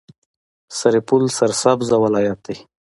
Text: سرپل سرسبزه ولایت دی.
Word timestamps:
سرپل 0.77 1.23
سرسبزه 1.37 1.95
ولایت 2.03 2.39
دی. 2.45 2.55